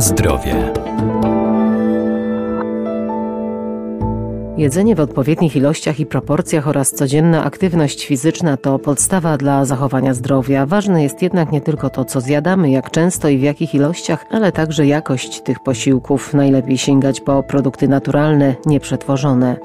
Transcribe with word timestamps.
Zdrowie. 0.00 0.72
Jedzenie 4.56 4.96
w 4.96 5.00
odpowiednich 5.00 5.56
ilościach 5.56 6.00
i 6.00 6.06
proporcjach 6.06 6.68
oraz 6.68 6.92
codzienna 6.92 7.44
aktywność 7.44 8.06
fizyczna 8.06 8.56
to 8.56 8.78
podstawa 8.78 9.36
dla 9.36 9.64
zachowania 9.64 10.14
zdrowia. 10.14 10.66
Ważne 10.66 11.02
jest 11.02 11.22
jednak 11.22 11.52
nie 11.52 11.60
tylko 11.60 11.90
to, 11.90 12.04
co 12.04 12.20
zjadamy, 12.20 12.70
jak 12.70 12.90
często 12.90 13.28
i 13.28 13.38
w 13.38 13.42
jakich 13.42 13.74
ilościach, 13.74 14.26
ale 14.30 14.52
także 14.52 14.86
jakość 14.86 15.40
tych 15.40 15.60
posiłków. 15.60 16.34
Najlepiej 16.34 16.78
sięgać 16.78 17.20
po 17.20 17.42
produkty 17.42 17.88
naturalne, 17.88 18.54
nieprzetworzone. 18.66 19.56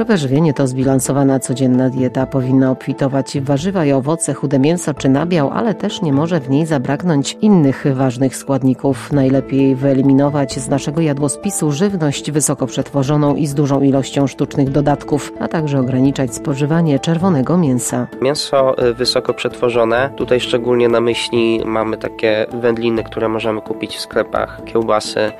Zdrowe 0.00 0.18
żywienie 0.18 0.54
to 0.54 0.66
zbilansowana 0.66 1.38
codzienna 1.38 1.90
dieta. 1.90 2.26
Powinna 2.26 2.70
obfitować 2.70 3.38
w 3.38 3.44
warzywa 3.44 3.84
i 3.84 3.92
owoce, 3.92 4.34
chude 4.34 4.58
mięso 4.58 4.94
czy 4.94 5.08
nabiał, 5.08 5.50
ale 5.50 5.74
też 5.74 6.02
nie 6.02 6.12
może 6.12 6.40
w 6.40 6.50
niej 6.50 6.66
zabraknąć 6.66 7.36
innych 7.40 7.84
ważnych 7.94 8.36
składników. 8.36 9.12
Najlepiej 9.12 9.74
wyeliminować 9.74 10.58
z 10.58 10.68
naszego 10.68 11.00
jadłospisu 11.00 11.72
żywność 11.72 12.30
wysoko 12.30 12.66
przetworzoną 12.66 13.34
i 13.34 13.46
z 13.46 13.54
dużą 13.54 13.80
ilością 13.80 14.26
sztucznych 14.26 14.70
dodatków, 14.70 15.32
a 15.40 15.48
także 15.48 15.80
ograniczać 15.80 16.34
spożywanie 16.34 16.98
czerwonego 16.98 17.58
mięsa. 17.58 18.06
Mięso 18.22 18.84
y, 18.88 18.94
wysoko 18.94 19.34
przetworzone, 19.34 20.10
tutaj 20.16 20.40
szczególnie 20.40 20.88
na 20.88 21.00
myśli 21.00 21.60
mamy 21.64 21.96
takie 21.96 22.46
wędliny, 22.52 23.04
które 23.04 23.28
możemy 23.28 23.60
kupić 23.60 23.96
w 23.96 24.00
sklepach, 24.00 24.60
kiełbasy, 24.64 25.32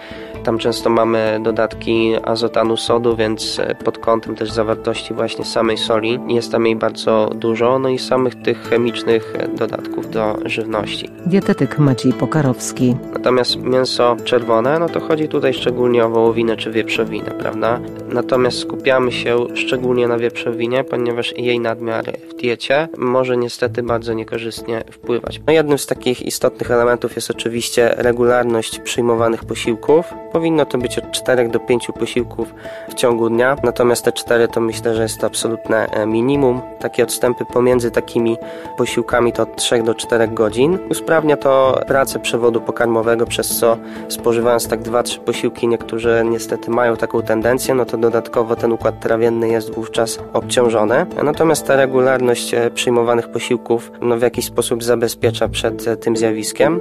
tam 0.44 0.58
często 0.58 0.90
mamy 0.90 1.40
dodatki 1.42 2.12
azotanu 2.22 2.76
sodu, 2.76 3.16
więc 3.16 3.58
e, 3.58 3.74
pod 3.74 3.98
kątem 3.98 4.36
też 4.36 4.49
zawartości 4.52 5.14
właśnie 5.14 5.44
samej 5.44 5.76
soli 5.76 6.18
jest 6.28 6.52
tam 6.52 6.66
jej 6.66 6.76
bardzo 6.76 7.30
dużo, 7.34 7.78
no 7.78 7.88
i 7.88 7.98
samych 7.98 8.34
tych 8.34 8.62
chemicznych 8.68 9.34
dodatków 9.56 10.10
do 10.10 10.36
żywności. 10.44 11.10
Dietetyk 11.26 11.78
Maciej 11.78 12.12
Pokarowski. 12.12 12.96
Natomiast 13.12 13.56
mięso 13.56 14.16
czerwone, 14.24 14.78
no 14.78 14.88
to 14.88 15.00
chodzi 15.00 15.28
tutaj 15.28 15.54
szczególnie 15.54 16.04
o 16.04 16.08
wołowinę 16.08 16.56
czy 16.56 16.70
wieprzowinę, 16.70 17.30
prawda? 17.30 17.80
Natomiast 18.08 18.58
skupiamy 18.58 19.12
się 19.12 19.46
szczególnie 19.54 20.08
na 20.08 20.18
wieprzowinie, 20.18 20.84
ponieważ 20.84 21.32
jej 21.36 21.60
nadmiar 21.60 22.04
w 22.30 22.34
diecie 22.34 22.88
może 22.98 23.36
niestety 23.36 23.82
bardzo 23.82 24.12
niekorzystnie 24.12 24.84
wpływać. 24.92 25.40
No 25.46 25.52
jednym 25.52 25.78
z 25.78 25.86
takich 25.86 26.22
istotnych 26.22 26.70
elementów 26.70 27.16
jest 27.16 27.30
oczywiście 27.30 27.94
regularność 27.96 28.78
przyjmowanych 28.78 29.44
posiłków, 29.44 30.14
Powinno 30.32 30.66
to 30.66 30.78
być 30.78 30.98
od 30.98 31.10
4 31.10 31.48
do 31.48 31.60
5 31.60 31.88
posiłków 31.98 32.54
w 32.88 32.94
ciągu 32.94 33.30
dnia, 33.30 33.56
natomiast 33.62 34.04
te 34.04 34.12
4 34.12 34.39
to 34.48 34.60
myślę, 34.60 34.94
że 34.94 35.02
jest 35.02 35.20
to 35.20 35.26
absolutne 35.26 35.86
e, 35.86 36.06
minimum. 36.06 36.60
Takie 36.78 37.02
odstępy 37.02 37.44
pomiędzy 37.44 37.90
takimi 37.90 38.36
posiłkami 38.76 39.32
to 39.32 39.42
od 39.42 39.56
3 39.56 39.82
do 39.82 39.94
4 39.94 40.28
godzin. 40.28 40.78
Usprawnia 40.90 41.36
to 41.36 41.80
pracę 41.86 42.18
przewodu 42.18 42.60
pokarmowego, 42.60 43.26
przez 43.26 43.58
co 43.58 43.76
spożywając 44.08 44.68
tak 44.68 44.80
2-3 44.80 45.18
posiłki, 45.18 45.68
niektórzy 45.68 46.22
niestety 46.30 46.70
mają 46.70 46.96
taką 46.96 47.22
tendencję, 47.22 47.74
no 47.74 47.84
to 47.84 47.96
dodatkowo 47.96 48.56
ten 48.56 48.72
układ 48.72 49.00
trawienny 49.00 49.48
jest 49.48 49.74
wówczas 49.74 50.18
obciążony. 50.32 51.06
Natomiast 51.24 51.66
ta 51.66 51.76
regularność 51.76 52.54
e, 52.54 52.70
przyjmowanych 52.70 53.28
posiłków 53.28 53.92
no 54.00 54.16
w 54.16 54.22
jakiś 54.22 54.44
sposób 54.44 54.84
zabezpiecza 54.84 55.48
przed 55.48 55.88
e, 55.88 55.96
tym 55.96 56.16
zjawiskiem. 56.16 56.80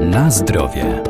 Na 0.00 0.30
zdrowie. 0.30 1.02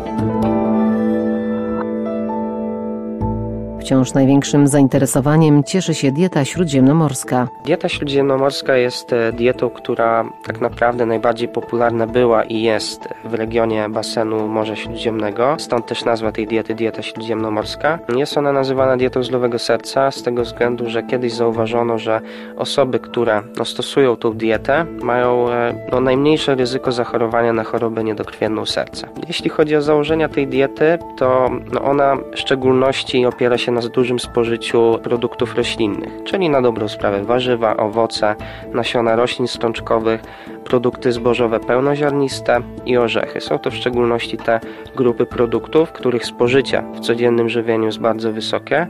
Wciąż 3.87 4.15
największym 4.15 4.67
zainteresowaniem 4.67 5.65
cieszy 5.65 5.95
się 5.95 6.13
dieta 6.13 6.45
śródziemnomorska. 6.45 7.49
Dieta 7.65 7.89
śródziemnomorska 7.89 8.77
jest 8.77 9.13
e, 9.13 9.33
dietą, 9.33 9.71
która 9.71 10.25
tak 10.45 10.61
naprawdę 10.61 11.07
najbardziej 11.07 11.49
popularna 11.49 12.07
była 12.07 12.45
i 12.45 12.63
jest 12.63 13.09
w 13.25 13.35
regionie 13.35 13.89
basenu 13.89 14.49
Morza 14.49 14.77
Śródziemnego. 14.77 15.57
Stąd 15.59 15.87
też 15.87 16.05
nazwa 16.05 16.33
tej 16.33 16.47
diety 16.47 16.75
dieta 16.75 17.03
śródziemnomorska. 17.03 17.99
Jest 18.17 18.39
ona 18.39 18.53
nazywana 18.53 18.97
dietą 18.97 19.23
zdrowego 19.23 19.59
serca 19.59 20.11
z 20.11 20.23
tego 20.23 20.43
względu, 20.43 20.91
że 20.91 21.03
kiedyś 21.03 21.33
zauważono, 21.33 21.99
że 21.99 22.21
osoby, 22.57 22.99
które 22.99 23.43
no, 23.59 23.65
stosują 23.65 24.17
tą 24.17 24.33
dietę, 24.33 24.87
mają 25.03 25.51
e, 25.51 25.75
no, 25.93 26.01
najmniejsze 26.01 26.55
ryzyko 26.55 26.93
zachorowania 26.93 27.53
na 27.53 27.65
chorobę 27.65 28.05
niedokrwienną 28.05 28.67
serca. 28.67 29.09
Jeśli 29.29 29.51
chodzi 29.51 29.77
o 29.77 29.83
założenia 29.83 30.29
tej 30.29 30.47
diety, 30.47 30.99
to 31.17 31.51
no, 31.73 31.83
ona 31.83 32.17
w 32.35 32.39
szczególności 32.39 33.27
opiera 33.27 33.59
się 33.59 33.76
na 33.77 33.89
dużym 33.89 34.19
spożyciu 34.19 34.99
produktów 35.03 35.55
roślinnych, 35.55 36.13
czyli 36.25 36.51
na 36.51 36.63
dobrą 36.63 36.89
sprawę 36.89 37.25
warzywa, 37.25 37.77
owoce, 37.77 38.37
nasiona 38.73 39.17
roślin 39.17 39.49
strączkowych, 39.49 40.21
produkty 40.65 41.13
zbożowe 41.13 41.61
pełnoziarniste 41.61 42.61
i 42.87 42.97
orzechy. 42.97 43.41
Są 43.41 43.59
to 43.59 43.71
w 43.71 43.75
szczególności 43.75 44.37
te 44.37 44.61
grupy 44.97 45.27
produktów, 45.27 45.93
których 45.93 46.27
spożycie 46.27 46.83
w 46.95 47.01
codziennym 47.01 47.49
żywieniu 47.49 47.85
jest 47.87 47.99
bardzo 47.99 48.33
wysokie 48.33 48.87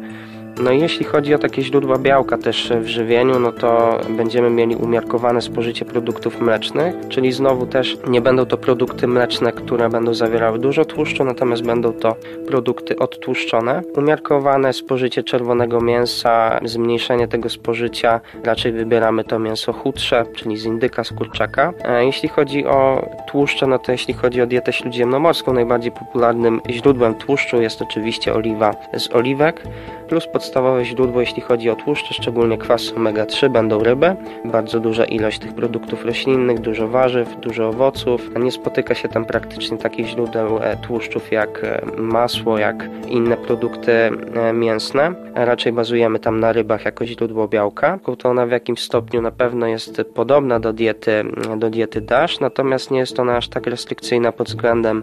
no 0.60 0.72
i 0.72 0.80
jeśli 0.80 1.04
chodzi 1.04 1.34
o 1.34 1.38
takie 1.38 1.62
źródła 1.62 1.98
białka 1.98 2.38
też 2.38 2.72
w 2.80 2.86
żywieniu, 2.86 3.38
no 3.38 3.52
to 3.52 4.00
będziemy 4.08 4.50
mieli 4.50 4.76
umiarkowane 4.76 5.42
spożycie 5.42 5.84
produktów 5.84 6.40
mlecznych, 6.40 6.94
czyli 7.08 7.32
znowu 7.32 7.66
też 7.66 7.98
nie 8.08 8.20
będą 8.20 8.46
to 8.46 8.56
produkty 8.56 9.06
mleczne, 9.06 9.52
które 9.52 9.88
będą 9.88 10.14
zawierały 10.14 10.58
dużo 10.58 10.84
tłuszczu, 10.84 11.24
natomiast 11.24 11.62
będą 11.62 11.92
to 11.92 12.16
produkty 12.46 12.98
odtłuszczone. 12.98 13.82
Umiarkowane 13.96 14.72
spożycie 14.72 15.22
czerwonego 15.22 15.80
mięsa, 15.80 16.60
zmniejszenie 16.64 17.28
tego 17.28 17.48
spożycia, 17.48 18.20
raczej 18.44 18.72
wybieramy 18.72 19.24
to 19.24 19.38
mięso 19.38 19.72
chudsze, 19.72 20.24
czyli 20.36 20.56
z 20.56 20.64
indyka, 20.64 21.04
z 21.04 21.12
kurczaka. 21.12 21.72
E, 21.84 22.04
jeśli 22.04 22.28
chodzi 22.28 22.66
o 22.66 23.08
tłuszcze, 23.28 23.66
no 23.66 23.78
to 23.78 23.92
jeśli 23.92 24.14
chodzi 24.14 24.42
o 24.42 24.46
dietę 24.46 24.72
śródziemnomorską, 24.72 25.52
najbardziej 25.52 25.92
popularnym 25.92 26.60
źródłem 26.70 27.14
tłuszczu 27.14 27.62
jest 27.62 27.82
oczywiście 27.82 28.34
oliwa 28.34 28.74
z 28.98 29.14
oliwek, 29.14 29.62
plus 30.08 30.26
pod 30.26 30.46
podstawowe 30.46 30.84
źródło, 30.84 31.20
jeśli 31.20 31.42
chodzi 31.42 31.70
o 31.70 31.76
tłuszcze, 31.76 32.14
szczególnie 32.14 32.58
kwas 32.58 32.92
omega-3, 32.92 33.48
będą 33.48 33.82
ryby. 33.82 34.16
Bardzo 34.44 34.80
duża 34.80 35.04
ilość 35.04 35.38
tych 35.38 35.54
produktów 35.54 36.04
roślinnych, 36.04 36.60
dużo 36.60 36.88
warzyw, 36.88 37.40
dużo 37.40 37.68
owoców. 37.68 38.30
Nie 38.40 38.52
spotyka 38.52 38.94
się 38.94 39.08
tam 39.08 39.24
praktycznie 39.24 39.78
takich 39.78 40.06
źródeł 40.06 40.58
e, 40.58 40.76
tłuszczów 40.76 41.32
jak 41.32 41.64
e, 41.64 41.80
masło, 41.98 42.58
jak 42.58 42.88
inne 43.08 43.36
produkty 43.36 43.92
e, 43.92 44.52
mięsne. 44.52 45.14
Raczej 45.34 45.72
bazujemy 45.72 46.18
tam 46.18 46.40
na 46.40 46.52
rybach 46.52 46.84
jako 46.84 47.06
źródło 47.06 47.48
białka. 47.48 47.98
To 48.18 48.28
ona 48.28 48.46
w 48.46 48.50
jakimś 48.50 48.82
stopniu 48.82 49.22
na 49.22 49.30
pewno 49.30 49.66
jest 49.66 50.02
podobna 50.14 50.60
do 50.60 50.72
diety, 50.72 51.24
do 51.56 51.70
diety 51.70 52.00
DASH, 52.00 52.40
natomiast 52.40 52.90
nie 52.90 52.98
jest 52.98 53.20
ona 53.20 53.36
aż 53.36 53.48
tak 53.48 53.66
restrykcyjna 53.66 54.32
pod 54.32 54.46
względem 54.48 55.02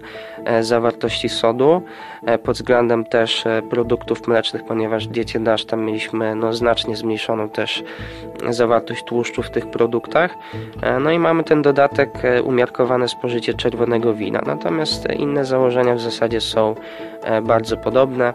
zawartości 0.61 1.29
sodu, 1.29 1.81
pod 2.43 2.55
względem 2.55 3.05
też 3.05 3.43
produktów 3.69 4.27
mlecznych, 4.27 4.63
ponieważ 4.65 4.92
w 4.99 5.07
diecie 5.07 5.33
diecie 5.33 5.39
DASH 5.39 5.65
tam 5.65 5.85
mieliśmy 5.85 6.35
no, 6.35 6.53
znacznie 6.53 6.95
zmniejszoną 6.95 7.49
też 7.49 7.83
zawartość 8.49 9.03
tłuszczu 9.03 9.43
w 9.43 9.49
tych 9.49 9.67
produktach. 9.67 10.35
E, 10.81 10.99
no 10.99 11.11
i 11.11 11.19
mamy 11.19 11.43
ten 11.43 11.61
dodatek 11.61 12.25
e, 12.25 12.43
umiarkowane 12.43 13.07
spożycie 13.07 13.53
czerwonego 13.53 14.13
wina. 14.13 14.41
Natomiast 14.45 15.07
inne 15.11 15.45
założenia 15.45 15.95
w 15.95 15.99
zasadzie 15.99 16.41
są 16.41 16.75
e, 17.23 17.41
bardzo 17.41 17.77
podobne. 17.77 18.33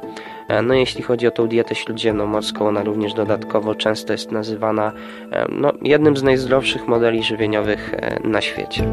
No 0.63 0.75
jeśli 0.75 1.03
chodzi 1.03 1.27
o 1.27 1.31
tą 1.31 1.49
dietę 1.49 1.75
śródziemnomorską, 1.75 2.69
ona 2.69 2.83
również 2.83 3.15
dodatkowo 3.15 3.75
często 3.75 4.13
jest 4.13 4.33
nazywana 4.33 4.93
no, 5.49 5.73
jednym 5.83 6.17
z 6.17 6.23
najzdrowszych 6.23 6.89
modeli 6.89 7.23
żywieniowych 7.23 7.95
na 8.25 8.41
świecie. 8.41 8.85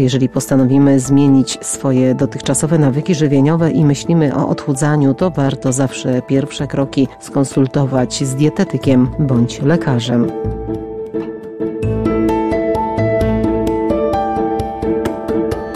Jeżeli 0.00 0.28
postanowimy 0.28 1.00
zmienić 1.00 1.58
swoje 1.62 2.14
dotychczasowe 2.14 2.78
nawyki 2.78 3.14
żywieniowe 3.14 3.70
i 3.70 3.84
myślimy 3.84 4.36
o 4.36 4.48
odchudzaniu, 4.48 5.14
to 5.14 5.30
warto 5.30 5.72
zawsze 5.72 6.22
pierwsze 6.22 6.66
kroki 6.66 7.08
skonsultować 7.20 8.24
z 8.24 8.34
dietetykiem 8.34 9.08
bądź 9.18 9.62
lekarzem. 9.62 10.30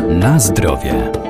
Na 0.09 0.39
zdrowie. 0.39 1.22